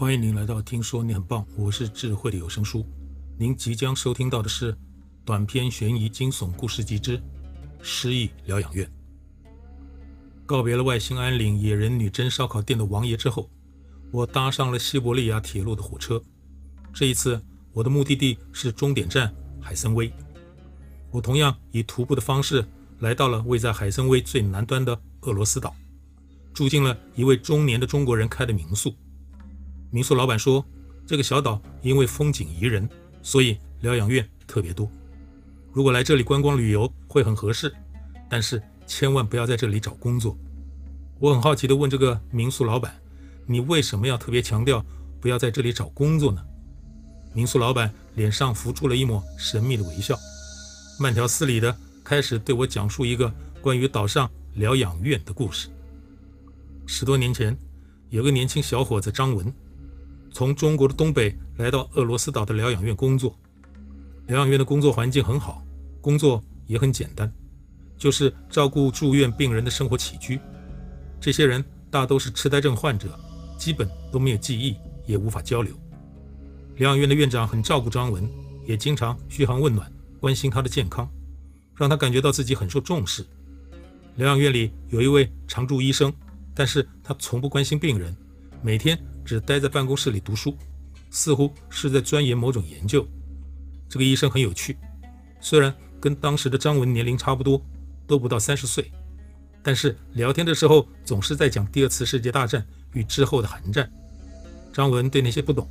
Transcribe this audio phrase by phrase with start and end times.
[0.00, 2.86] 欢迎您来到听说你很棒，我是智慧的有声书。
[3.36, 4.74] 您即将收听到的是
[5.26, 7.18] 短篇悬疑惊悚故事集之
[7.82, 8.86] 《失忆疗养院》。
[10.46, 13.50] 告别了外兴安岭野人女真烧烤店的王爷之后，
[14.10, 16.18] 我搭上了西伯利亚铁路的火车。
[16.94, 17.38] 这一次，
[17.74, 19.30] 我的目的地是终点站
[19.60, 20.10] 海参崴。
[21.10, 22.66] 我同样以徒步的方式
[23.00, 25.76] 来到了位在海参崴最南端的俄罗斯岛，
[26.54, 28.94] 住进了一位中年的中国人开的民宿。
[29.90, 30.64] 民宿老板说
[31.04, 32.88] ：“这个小岛因为风景宜人，
[33.22, 34.88] 所以疗养院特别多。
[35.72, 37.74] 如果来这里观光旅游会很合适，
[38.28, 40.36] 但是千万不要在这里找工作。”
[41.18, 42.94] 我很好奇地问这个民宿老板
[43.46, 44.84] ：“你为什么要特别强调
[45.20, 46.40] 不要在这里找工作呢？”
[47.34, 50.16] 民宿老板脸上浮出了一抹神秘的微笑，
[51.00, 55.68] 慢条斯理地开始对我讲述一个关于岛上疗养院的故事。
[56.86, 57.56] 十多年前，
[58.08, 59.52] 有个年轻小伙子张文。
[60.32, 63.36] 从中国的东北来到俄罗斯岛的疗养院工作，
[64.26, 65.62] 疗养院的工作环境很好，
[66.00, 67.30] 工作也很简单，
[67.98, 70.40] 就是照顾住院病人的生活起居。
[71.20, 73.18] 这些人大都是痴呆症患者，
[73.58, 75.74] 基本都没有记忆，也无法交流。
[76.76, 78.26] 疗养院的院长很照顾张文，
[78.64, 81.10] 也经常嘘寒问暖，关心他的健康，
[81.74, 83.26] 让他感觉到自己很受重视。
[84.16, 86.12] 疗养院里有一位常驻医生，
[86.54, 88.16] 但是他从不关心病人，
[88.62, 88.98] 每天。
[89.24, 90.56] 只待在办公室里读书，
[91.10, 93.06] 似乎是在钻研某种研究。
[93.88, 94.76] 这个医生很有趣，
[95.40, 97.60] 虽然跟当时的张文年龄差不多，
[98.06, 98.90] 都不到三十岁，
[99.62, 103.90] 但是聊天的时候总是在讲第二次世界大战与之后的韩战。
[104.72, 105.68] 张文对那些不懂，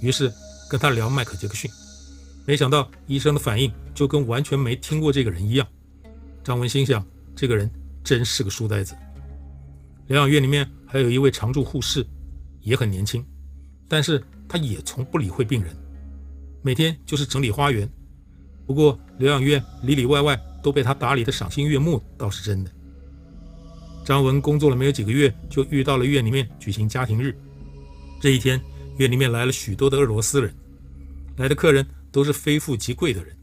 [0.00, 0.32] 于是
[0.70, 1.70] 跟他聊迈克杰克逊。
[2.46, 5.66] 没想到医生的反应就跟完全没听过这个人一样。
[6.42, 7.70] 张文心想，这个人
[8.02, 8.94] 真是个书呆子。
[10.06, 12.04] 疗养院里面还有一位常驻护士。
[12.62, 13.24] 也很年轻，
[13.88, 15.74] 但是他也从不理会病人，
[16.62, 17.88] 每天就是整理花园。
[18.66, 22.70] 不过疗养院里里外外都被他打理得赏心悦目，倒是真的。
[24.04, 27.36] 张文工作了没有几个月，就遇到了院里面举行家庭日。
[28.20, 28.60] 这一天，
[28.98, 30.54] 院里面来了许多的俄罗斯人，
[31.36, 33.36] 来的客人都是非富即贵的人，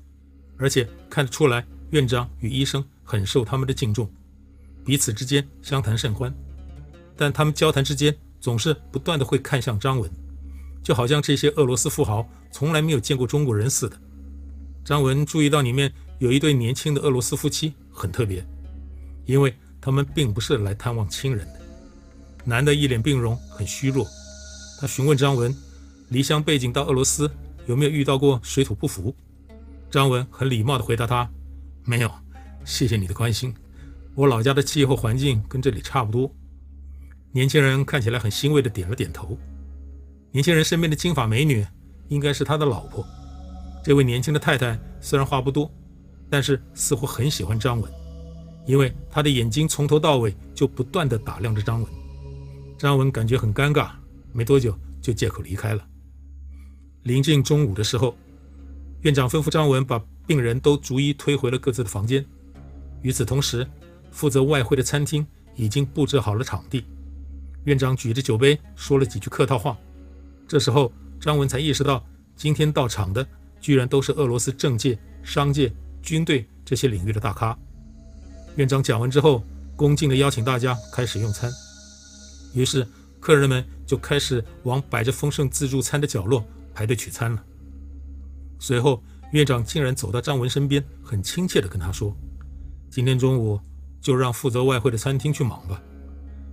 [0.58, 4.10] 而且看得出来，院长与医生很受他们的敬重，
[4.86, 6.34] 彼此之间相谈甚欢。
[7.16, 10.10] 但他们交谈之间，总是不断地会看向张文，
[10.84, 14.00] 就好像这些俄罗斯富豪从来没有见过中国人似的。
[14.86, 18.46] 张文注意到里面有一对年轻的俄罗斯夫妻，很特别，
[19.26, 21.62] 因为他们并不是来探望亲人的。
[22.46, 24.08] 男的一脸病容，很虚弱。
[24.80, 25.54] 他询问张文，
[26.10, 27.30] 离乡背景到俄罗斯
[27.66, 29.14] 有没有遇到过水土不服？
[29.92, 31.30] 张文很礼貌地回答他
[31.84, 32.12] ：“没有，
[32.64, 33.54] 谢谢你的关心。
[34.16, 36.34] 我老家的气候环境跟这里差不多。”
[37.32, 39.38] 年轻人看起来很欣慰的点了点头。
[40.32, 41.66] 年轻人身边的金发美女
[42.08, 43.06] 应该是他的老婆。
[43.84, 45.72] 这位年轻的太太虽然话不多，
[46.30, 47.92] 但是似乎很喜欢张文，
[48.66, 51.92] 因为她的眼睛从头到尾就不断的打量着张文。
[52.78, 53.92] 张文感觉很尴尬，
[54.34, 55.88] 没多久就借口离开了。
[57.04, 58.16] 临近中午的时候，
[59.02, 62.26] 院长吩咐张文把病人都逐一推回了各自的房间。
[63.02, 63.66] 与此同时，
[64.12, 66.84] 负责外汇的餐厅已经布置好了场地。
[67.66, 69.78] 院长举着酒杯说了几句客套话，
[70.48, 72.04] 这时候张文才意识到，
[72.36, 73.28] 今天到场的
[73.60, 77.58] 居然都是俄罗斯政界、商界、军队这些领域的大咖。
[78.56, 79.44] 院长讲完之后，
[79.76, 81.52] 恭敬地邀请大家开始用餐。
[82.54, 82.88] 于是
[83.20, 87.44] 客人们就开始往摆着丰盛自助餐的角落排队取餐了。
[88.60, 89.04] 随后，
[89.34, 92.16] 院长竟然走到张文身边，很亲切地跟他说
[92.90, 93.60] ：“今天中午
[94.00, 95.82] 就让负责外汇的餐厅去忙吧。”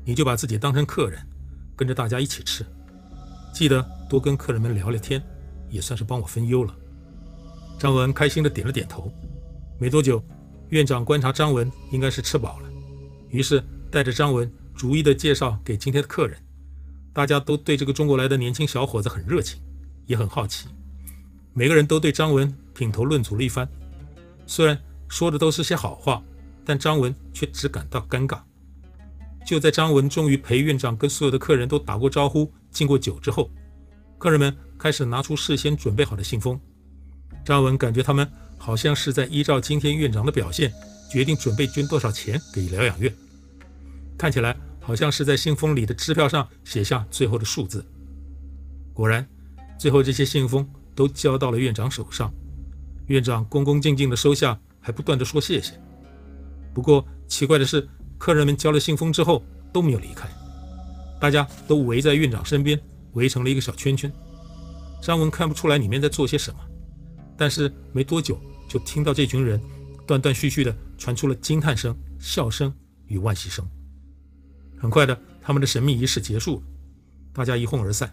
[0.05, 1.21] 你就把自己当成客人，
[1.75, 2.65] 跟着大家一起吃，
[3.53, 5.23] 记得多跟客人们聊聊天，
[5.71, 6.75] 也算是帮我分忧了。
[7.79, 9.13] 张文开心地点了点头。
[9.79, 10.23] 没多久，
[10.69, 12.69] 院长观察张文应该是吃饱了，
[13.31, 16.39] 于是带着张文逐一地介绍给今天的客人。
[17.13, 19.61] 大家都对这个中国来的年轻小伙子很热情，
[20.07, 20.69] 也很好奇，
[21.53, 23.69] 每个人都对张文品头论足了一番。
[24.47, 24.79] 虽然
[25.09, 26.23] 说的都是些好话，
[26.65, 28.41] 但张文却只感到尴尬。
[29.45, 33.51] 就在张文终于陪院长跟所有的客人都打过招呼、敬过酒之后，
[34.19, 36.59] 客人们开始拿出事先准备好的信封。
[37.45, 38.27] 张文感觉他们
[38.57, 40.73] 好像是在依照今天院长的表现，
[41.11, 43.15] 决定准备捐多少钱给疗养院。
[44.17, 47.85] 看起来好像是在信封里的支票上写下最后的数字。
[48.95, 49.27] 果然，
[49.79, 52.33] 最后这些信封都交到了院长手上。
[53.09, 55.75] 院长恭恭敬敬地收下，还不断地说谢谢。
[56.73, 57.87] 不过奇怪的是，
[58.25, 60.27] 客人们交了信封之后都没有离开，
[61.21, 62.81] 大家都围在院长身边，
[63.13, 64.11] 围成了一个小圈圈。
[65.03, 66.59] 张文看不出来里面在做些什么，
[67.37, 69.61] 但是没多久就听到这群人
[70.07, 72.75] 断断续续地传出了惊叹声、笑声
[73.09, 73.63] 与惋惜声。
[74.79, 76.63] 很快的，他们的神秘仪式结束了，
[77.31, 78.11] 大家一哄而散。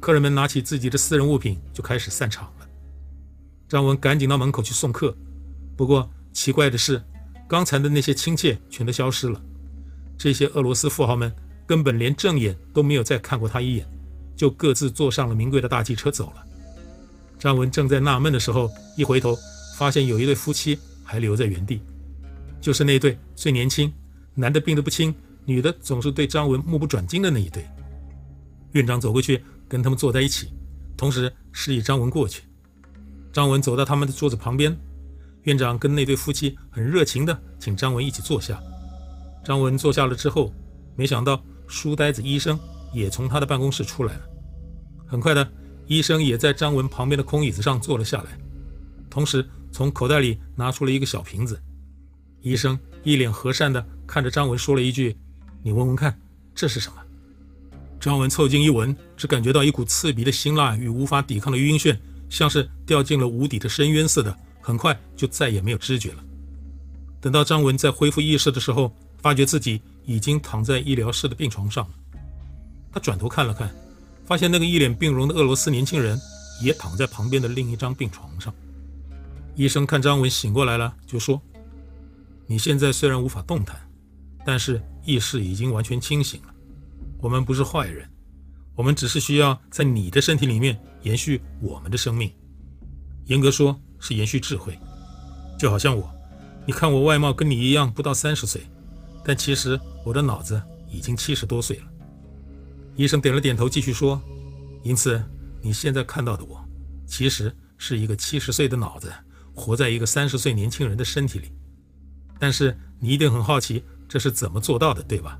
[0.00, 2.66] 客人们拿起自己的私人物品就开始散场了。
[3.68, 5.16] 张文赶紧到门口去送客，
[5.76, 7.00] 不过奇怪的是，
[7.50, 9.42] 刚才的那些亲切全都消失了。
[10.16, 11.34] 这些俄罗斯富豪们
[11.66, 13.84] 根本连正眼都没有再看过他一眼。
[14.36, 16.46] 就各自坐上了名贵的大汽车走了。
[17.40, 19.36] 张文正在纳闷的时候，一回头
[19.76, 21.82] 发现有一对夫妻还留在原地，
[22.60, 23.92] 就是那对最年轻、
[24.34, 25.12] 男的病得不轻，
[25.44, 27.66] 女的总是对张文目不转睛的那一对。
[28.72, 30.52] 院长走过去跟他们坐在一起，
[30.96, 32.44] 同时示意张文过去。
[33.32, 34.74] 张文走到他们的桌子旁边，
[35.44, 38.60] 院长跟那对夫妻很热情地请张文一起坐下。
[39.44, 40.52] 张文坐下了之后，
[40.96, 42.58] 没想到书呆子医生
[42.92, 44.20] 也从他的办公室出来了。
[45.06, 45.50] 很快的，
[45.86, 48.38] 医生也在张文旁边的空椅子上坐了下来，
[49.08, 51.60] 同时从口袋里拿出了一个小瓶子。
[52.42, 55.16] 医生一脸和善地看着张文，说了一句
[55.62, 56.18] ：“你闻闻看，
[56.54, 56.96] 这是什么？”
[57.98, 61.98] 张文凑近一闻，只感觉到一股刺鼻的辛辣与无法抵抗的晕眩，
[62.28, 66.24] 像是掉进了无底的深渊似的，很快就再也没有知觉了。
[67.20, 71.94] 等到张文在恢复意识的时候，发觉自己已经躺在医疗室的病床上了。
[72.92, 73.70] 他转头看了看。
[74.26, 76.16] 发现那个一脸病容的俄罗斯年轻人
[76.62, 78.54] 也躺在旁边的另一张病床上。
[79.56, 81.42] 医生看张文醒过来了，就说
[82.46, 83.76] ：“你现在虽然无法动弹，
[84.46, 86.54] 但是意识已经完全清醒了。
[87.18, 88.08] 我们不是坏人，
[88.76, 92.30] 我们只是需要在你的身体里面延续我们的生命。
[93.24, 94.76] 严格说是延续智慧，
[95.58, 96.10] 就好像我，
[96.66, 98.62] 你看我外貌跟你一样不到三十岁，
[99.24, 100.60] 但其实我的脑子
[100.90, 101.84] 已经七十多岁了。”
[102.96, 104.20] 医生点了点头，继续说
[104.82, 105.22] ：“因此，
[105.62, 106.62] 你现在看到的我，
[107.06, 109.12] 其实是一个七十岁的脑子，
[109.54, 111.52] 活在一个三十岁年轻人的身体里。
[112.38, 115.38] 但是，你一定很好奇，这是怎么做到的，对吧？”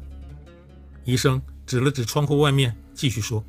[1.05, 3.45] 医生指了指窗户外面，继续说：“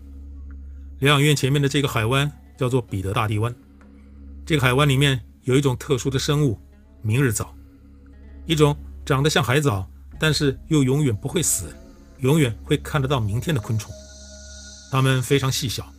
[0.99, 3.53] 疗养院前面的这个海湾叫做彼得大帝湾。
[4.45, 6.59] 这个海湾里面有一种特殊的生物——
[7.01, 7.53] 明日藻，
[8.45, 9.89] 一种长得像海藻，
[10.19, 11.73] 但是又永远不会死。”
[12.21, 13.91] 永远会看得到明天的昆虫，
[14.91, 15.91] 它们非常细小，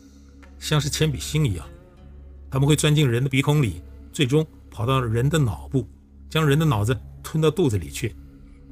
[0.61, 1.67] 像是铅笔芯一样。
[2.49, 5.85] 它们会钻进人的鼻孔里，最终跑到人的脑部，
[6.31, 8.15] 将人的脑子吞到肚子里去。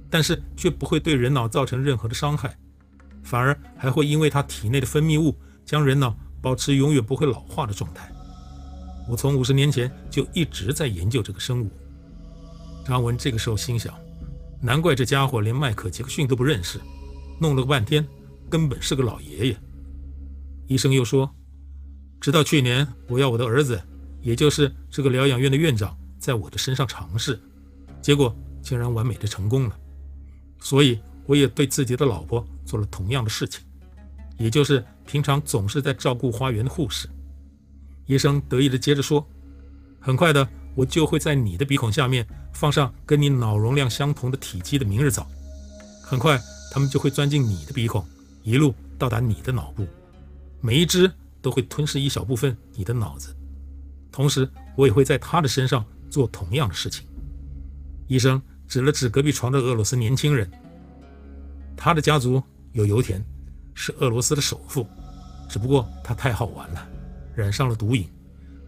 [0.09, 2.57] 但是却不会对人脑造成任何的伤害，
[3.25, 8.13] 反而还会因为它体内的分泌物，将人脑保持永远不会老化的状态。
[9.11, 11.69] 我从五十年前就一直在研究这个生物。
[12.85, 13.93] 张文这个时候心想：
[14.63, 16.79] 难怪这家伙连迈克杰克逊都不认识。
[17.41, 18.07] 弄了个半天，
[18.49, 19.57] 根本是个老爷爷。
[20.69, 21.29] 医生又说，
[22.21, 23.83] 直到去年，我要我的儿子，
[24.23, 27.37] 也就是这个疗养院的院长，在我的身上尝试，
[28.01, 29.77] 结果竟然完美的成功了。
[30.61, 33.65] 所以我也对自己的老婆做了同样的事情，
[34.39, 37.09] 也就是平常总是在照顾花园的护士。
[38.11, 39.25] 医生得意的接着说，
[40.01, 45.25] 很快的，我就会在你的鼻孔下面放上跟你脑容量相同的体积的明日藻，
[46.03, 46.37] 很快。
[46.73, 48.05] 他们就会钻进你的鼻孔，
[48.43, 49.87] 一路到达你的脑部，
[50.61, 53.35] 每一只都会吞噬一小部分你的脑子。
[54.11, 57.07] 同时，我也会在他的身上做同样的事情。
[58.09, 60.51] 医生指了指隔壁床的俄罗斯年轻人，
[61.77, 63.23] 他的家族有油田，
[63.73, 64.85] 是俄罗斯的首富，
[65.49, 66.89] 只不过他太好玩了，
[67.41, 68.07] 染上了毒瘾，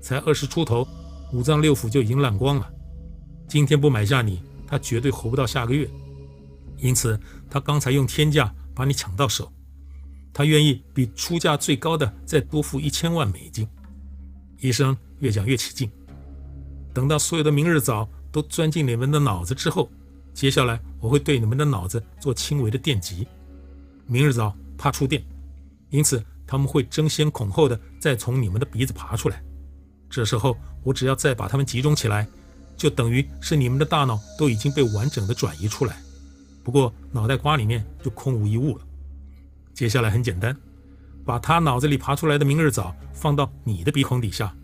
[0.01, 0.89] 才二十出头，
[1.33, 2.69] 五脏六腑就已经烂光了。
[3.47, 5.89] 今天不买下你，他绝对活不到下个月。
[6.79, 9.53] 因此，他刚才用天价把你抢到手，
[10.33, 13.69] 他愿意比出价最高的再多付一千万美金。
[14.59, 15.91] 医生越讲越起劲，
[16.95, 19.91] 等到所有的明日藻都钻进你们的脑子之后，
[20.33, 23.27] 接下来我会对你们的脑子做轻微的电击。
[24.07, 25.23] 明日藻怕触电，
[25.91, 29.43] 因此他们会争先恐后的再从你们的鼻子爬出来。
[30.11, 32.29] 这时候我只要再把他们集中起来，
[32.77, 35.97] 就等于是你们的大脑都已经被完整的转移出来。
[36.63, 38.85] 不过脑袋瓜里面就空无一物了。
[39.73, 40.55] 接下来很简单，
[41.25, 44.55] 把他脑子里爬出来的明日藻放到你的鼻孔底下，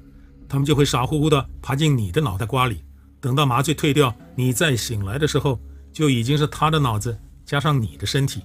[0.47, 2.85] 他们就会傻乎乎的爬进你的脑袋瓜里。
[3.18, 5.59] 等到麻醉退掉，你再醒来的时候，
[5.90, 8.42] 就已经是他的脑子加上你的身体。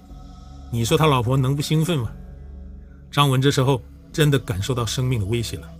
[0.72, 2.10] 你说他老婆能不兴奋吗？
[3.14, 3.80] 张文这时候
[4.12, 5.72] 真的感受到生命的威胁了，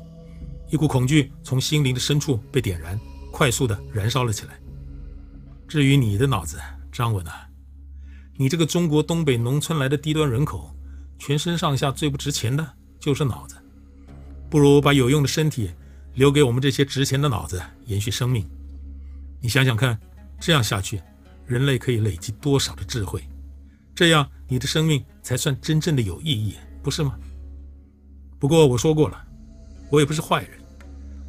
[0.70, 2.96] 一股恐惧从心灵的深处被点燃，
[3.32, 4.56] 快速的燃烧了起来。
[5.66, 6.60] 至于你的脑子，
[6.92, 7.48] 张文啊。
[8.36, 10.72] 你这个中国东北农村来的低端人口，
[11.18, 12.64] 全身上下最不值钱的
[13.00, 13.56] 就是脑子，
[14.48, 15.72] 不如把有用的身体
[16.14, 18.48] 留给我们这些值钱的脑子，延续生命。
[19.40, 19.98] 你想想看，
[20.38, 21.02] 这样下去，
[21.46, 23.24] 人类可以累积多少的智慧？
[23.92, 27.18] 这样你的生命才算真正的有意义，不是吗？
[28.38, 29.18] 不过我说过了，
[29.88, 30.50] 我也不是坏人，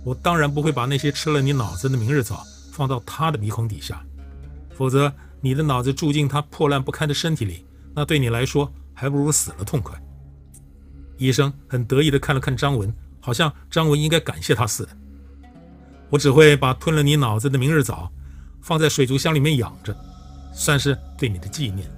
[0.03, 2.43] 我当然不会把那些吃了你脑子的明日早
[2.73, 4.05] 放到他的鼻孔底下，
[4.75, 9.97] 否则你的脑子住进他破烂不堪的身体里，那对你来说还不如死了痛快。
[11.17, 14.89] 医生很得意地看了看张文，好像张文应该感谢他似的。
[16.09, 18.11] 我只会把吞了你脑子的明日早
[18.61, 19.95] 放在水族箱里面养着，
[20.53, 21.89] 算是对你的纪念。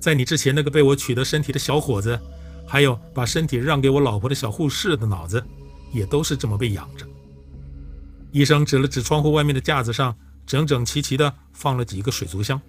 [0.00, 2.18] 在你之前，那个被我取得身体的小伙子，
[2.66, 5.44] 还有把身体让给我老婆的小护士的脑子，
[5.92, 7.06] 也都是这么被养着。
[8.30, 10.16] 医生指了指窗户外面的架子上，
[10.46, 12.60] 整整齐齐地放了几个水族箱。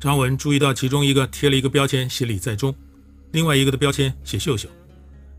[0.00, 2.74] 张文注意到其中一个贴了一个标签，写李在中，
[3.32, 4.68] 另外一个的标签写秀秀。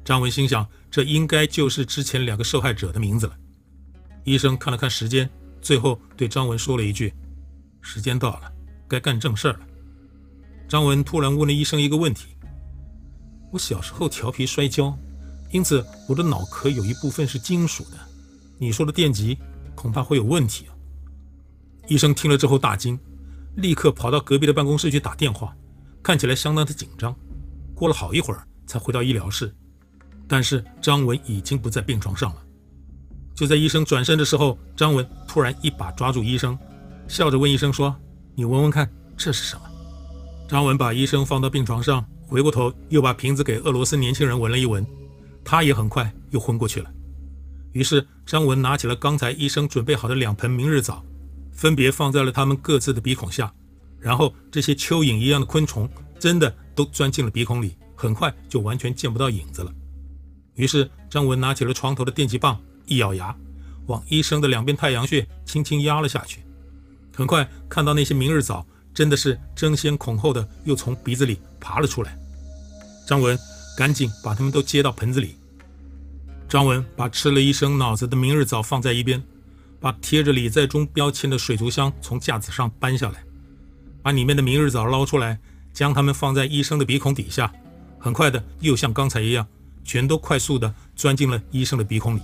[0.03, 3.37] 张文心想，这应该就是之前两个受害者的名字了。
[4.25, 5.29] 医生看了看时间，
[5.61, 7.13] 最后对张文说了一句
[7.81, 8.51] ：“时间到了，
[8.87, 9.59] 该干正事了。”
[10.67, 12.27] 张文突然问了医生一个问题
[13.51, 14.97] ：“我小时候调皮摔跤，
[15.51, 17.97] 因此我的脑壳有一部分是金属的。
[18.57, 19.37] 你说的电极
[19.75, 20.75] 恐怕会有问题啊。”
[21.87, 22.99] 医生听了之后大惊，
[23.55, 25.55] 立刻跑到隔壁的办公室去打电话，
[26.03, 27.15] 看起来相当的紧张。
[27.73, 29.51] 过了好一会儿才回到医疗室，
[30.27, 32.41] 但是张文已经不在病床上了。
[33.33, 36.55] 就在医生转身的时候，张文突然一把抓住医生，
[37.07, 37.95] 笑着问医生说
[38.35, 38.87] ：“你闻闻看，
[39.17, 39.61] 这是什么？”
[40.47, 44.85] 张文把医生放到病床上，回过头又把瓶子给俄罗斯年轻人闻了一闻，
[45.43, 46.89] 他也很快又昏过去了。
[47.71, 51.03] 于是张文拿起了刚才医生准备好的两盆明日早，
[51.51, 53.51] 分别放在了他们各自的鼻孔下，
[53.99, 59.73] 然后这些蚯蚓一样的昆虫真的都钻进了鼻孔里，很快就完全见不到影子了。
[60.53, 62.57] 于是张文拿起了床头的电击棒。
[62.85, 63.35] 一咬牙，
[63.85, 66.41] 往医生的两边太阳穴轻轻压了下去。
[67.15, 72.17] 很快看到那些明日早真的是争先恐后的又从鼻子里爬了出来。
[73.07, 73.37] 张文
[73.77, 75.35] 赶紧把它们都接到盆子里。
[76.47, 79.23] 张文把吃了医生脑子的明日枣放在一边，
[79.79, 83.23] 把贴着李在忠标签的水族箱从架子上搬下来，
[84.01, 85.39] 把里面的明日枣捞出来，
[85.73, 87.51] 将它们放在医生的鼻孔底下。
[87.99, 89.45] 很快的，又像刚才一样，
[89.83, 92.21] 全都快速的钻进了医生的鼻孔里。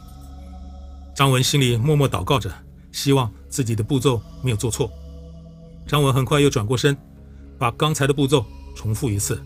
[1.16, 2.52] 张文心里默默祷告着，
[2.92, 4.92] 希望自己的步骤没有做错。
[5.86, 6.96] 张文很快又转过身，
[7.58, 9.42] 把刚才的步骤重复一次，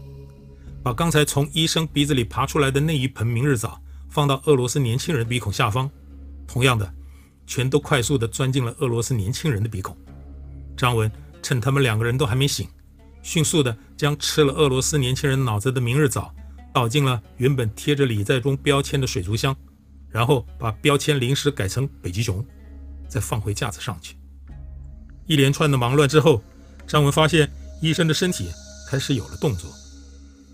[0.81, 5.89] 把刚才从医生鼻子里爬出来的那一盆明日早放到俄罗斯年轻人鼻孔下方，
[6.48, 6.93] 同样的，
[7.46, 9.96] 全都快速地钻进了俄罗斯年轻人的鼻孔。
[10.77, 12.67] 张文趁他们两个人都还没醒，
[13.22, 16.34] 迅速地将吃了俄罗斯年轻人脑子的明日早
[16.74, 19.55] 倒进了原本贴着李在中标签的水族箱。
[20.12, 22.43] 然后把标签临时改成北极熊，
[23.08, 24.15] 再放回架子上去。
[25.29, 26.41] 一连串的忙乱之后，
[26.88, 27.48] 张文发现
[27.83, 28.50] 医生的身体
[28.89, 29.69] 开始有了动作，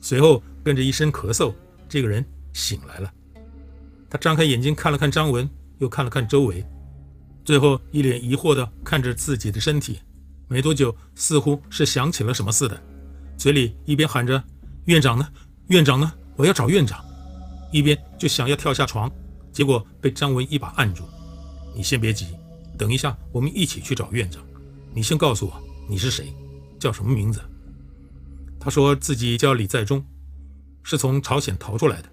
[0.02, 1.54] 随后跟着一声咳嗽，
[1.88, 3.10] 这个人醒来了。
[4.10, 6.62] 他张开眼睛看了看张文，又看了看周围，
[7.46, 10.02] 最后一脸疑惑地看着自己的身体。
[10.50, 12.78] 没多久，似乎是想起了什么似的，
[13.38, 14.44] 嘴里一边喊着
[14.88, 15.26] “院长呢？
[15.68, 16.12] 院长呢？
[16.36, 17.02] 我要找院长”，
[17.72, 19.10] 一边就想要跳下床。
[19.54, 21.06] 结果被张文一把按住。
[21.74, 22.28] 你先别急，
[22.78, 24.45] 等一下我们一起去找院长。
[24.96, 26.34] 你先告诉我你是谁，
[26.80, 27.42] 叫什么名字？
[28.58, 30.02] 他说自己叫李在中，
[30.84, 32.10] 是从朝鲜逃出来的，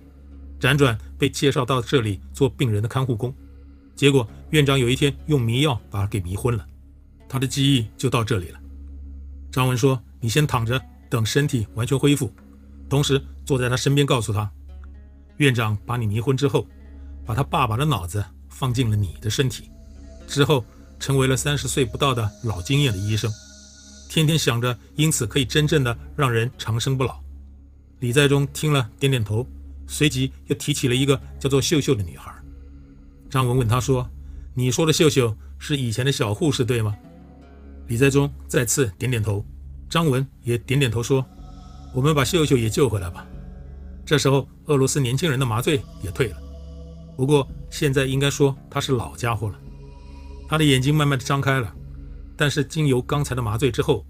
[0.59, 3.33] 辗转被介绍到这里做病人的看护工。
[3.95, 6.67] 结果院长有一天用迷药把他给迷昏了，
[7.29, 8.59] 他的记忆就到这里了。
[9.53, 12.33] 张文说：“你先躺着，等身体完全恢复。”
[12.91, 14.51] 同时坐在他身边，告诉他
[15.39, 16.67] ：“院长把你迷昏之后。”
[17.25, 19.71] 把他爸爸的脑子放进了你的身体，
[20.27, 20.65] 之后
[21.03, 23.29] 成为了三十岁不到的老经验的医生，
[24.09, 27.21] 天天想着因此可以真正的让人长生不老。
[27.99, 29.45] 李在中听了点点头，
[29.89, 32.33] 随即又提起了一个叫做秀秀的女孩。
[33.29, 34.09] 张文问他说
[34.55, 36.97] ：“你说的秀秀是以前的小护士对吗？”
[37.89, 39.45] 李在中再次点点头，
[39.91, 41.27] 张文也点点头说
[41.93, 43.27] ：“我们把秀秀也救回来吧。”
[44.07, 46.37] 这时候俄罗斯年轻人的麻醉也退了。
[47.17, 49.59] 不过现在应该说他是老家伙了，
[50.53, 51.75] 他的眼睛慢慢的张开了，
[52.37, 54.05] 但是经由刚才的麻醉之后，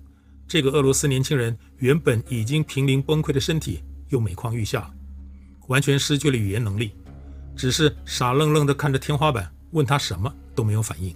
[0.48, 4.92] 这个俄罗斯年轻人原本已经濒临崩溃的身体又每况愈下，
[5.68, 6.90] 完全失去了语言能力，
[7.54, 11.14] 只是傻愣愣的看着天花板，问他什么都没有反应。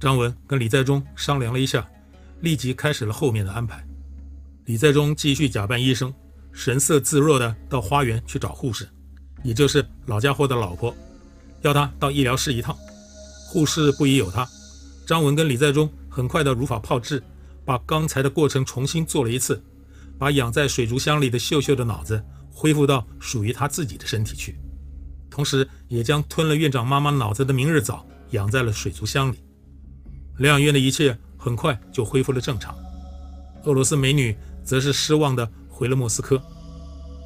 [0.00, 1.86] 张文跟李在中商量了一下，
[2.40, 3.86] 立即开始了后面的安排。
[4.64, 6.10] 李在中继续假扮医生，
[6.52, 8.88] 神色自若的到花园去找护士。
[9.42, 10.96] 也就是老家伙的老婆，
[11.60, 12.74] 要他到医疗室一趟。
[13.52, 14.48] 护士不疑有他，
[15.06, 17.22] 张文跟李在忠很快的如法炮制，
[17.66, 19.62] 把刚才的过程重新做了一次，
[20.18, 24.56] 把养在水族箱里的秀秀的脑子恢复到属于他自己的身体去，
[25.28, 29.36] 同时也将吞了院长妈妈脑子的明日早养在了水族箱里。
[30.38, 32.74] 疗养院的一切很快就恢复了正常。
[33.64, 36.42] 俄罗斯美女则是失望的回了莫斯科。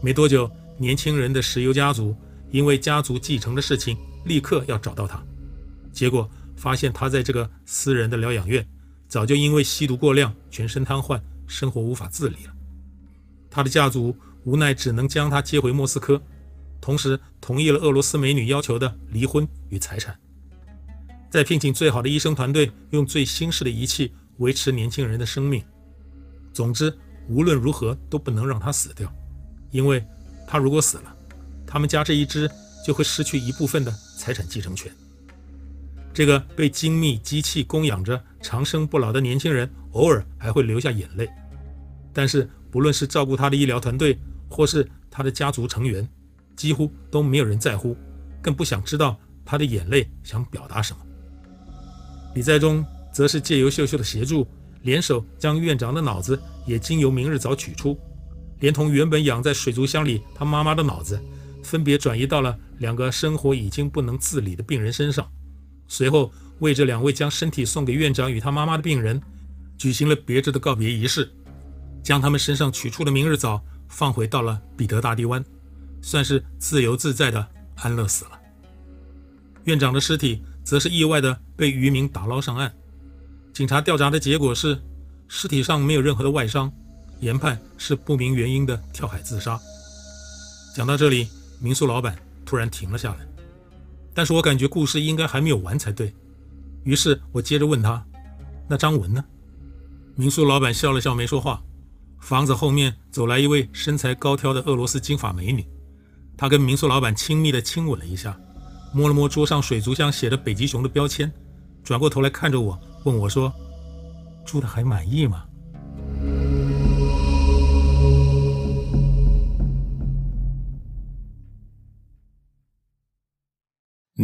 [0.03, 2.17] 没多久，年轻人的石油家族
[2.51, 5.23] 因为家族继承的事情，立刻要找到他。
[5.97, 8.65] 结果发现他在这个私人的疗养院，
[9.09, 12.53] 早就因为吸毒过量，全身瘫痪，生活无法自理了。
[13.51, 16.21] 他的家族无奈只能将他接回莫斯科，
[16.83, 20.15] 同时同意了俄罗斯美女要求的离婚与财产。
[21.31, 25.65] 再聘请最好的医生团队，用最新式的仪器维持年轻人的生命。
[26.53, 26.95] 总之，
[27.27, 29.11] 无论如何都不能让他死掉，
[29.71, 30.05] 因为
[30.47, 31.17] 他如果死了，
[31.67, 32.51] 他们家这一支
[32.87, 34.93] 就会失去一部分的财产继承权。
[36.17, 41.29] 这个被精密机器供养着长生不老的年轻人，偶尔还会流下眼泪，
[42.11, 44.19] 但是不论是照顾他的医疗团队，
[44.49, 46.09] 或是他的家族成员，
[46.57, 47.95] 几乎都没有人在乎，
[48.41, 51.01] 更不想知道他的眼泪想表达什么。
[52.35, 52.83] 李在中
[53.13, 54.49] 则是借由秀秀的协助，
[54.81, 57.95] 联手将院长的脑子也经由明日早取出，
[58.61, 61.21] 连同原本养在水族箱里他妈妈的脑子，
[61.63, 65.31] 分别转移到了两个生活已经不能自理的病人身上。
[65.89, 69.21] 随后，为这两位将身体送给院长与他妈妈的病人，
[69.77, 71.31] 举行了别致的告别仪式，
[72.03, 75.45] 将他们身上取出的明日早放回到了彼得大帝湾，
[76.01, 78.33] 算是自由自在的安乐死了。
[79.65, 82.73] 院长的尸体则是意外的被渔民打捞上岸，
[83.53, 84.81] 警察调查的结果是，
[85.29, 86.73] 尸体上没有任何的外伤，
[87.21, 89.59] 研判是不明原因的跳海自杀。
[90.75, 91.29] 讲到这里，
[91.61, 93.36] 民宿老板突然停了下来。
[94.17, 96.11] 但是我感觉故事应该还没有完才对，
[96.85, 98.03] 于是我接着问他
[98.67, 99.23] ：“那张文呢？”
[100.17, 101.63] 民宿老板笑了笑，没说话。
[102.19, 105.63] 房子后面走来一位身材高挑的俄罗斯金发美女，
[106.35, 108.35] 她跟民宿老板亲密地亲吻了一下，
[108.95, 111.31] 摸了摸桌上水族箱写的北极熊的标签，
[111.85, 113.53] 转过头来看着我，问我说
[114.47, 115.45] ：“住的还满意吗？”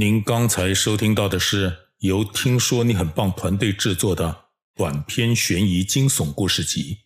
[0.04, 6.96] 您刚才收听到的是由听说你很棒团队制作的短篇悬疑惊悚故事集，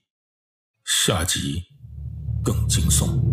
[0.82, 1.64] 下集
[2.42, 3.25] 更惊悚。